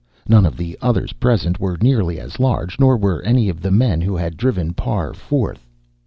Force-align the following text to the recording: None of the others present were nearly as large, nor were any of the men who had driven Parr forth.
None 0.27 0.47
of 0.47 0.57
the 0.57 0.75
others 0.81 1.13
present 1.13 1.59
were 1.59 1.77
nearly 1.79 2.19
as 2.19 2.39
large, 2.39 2.79
nor 2.79 2.97
were 2.97 3.21
any 3.21 3.49
of 3.49 3.61
the 3.61 3.69
men 3.69 4.01
who 4.01 4.15
had 4.15 4.35
driven 4.35 4.73
Parr 4.73 5.13
forth. 5.13 5.67